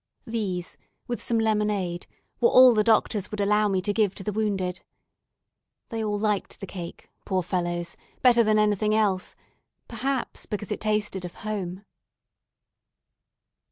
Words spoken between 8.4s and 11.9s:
than anything else: perhaps because it tasted of "home."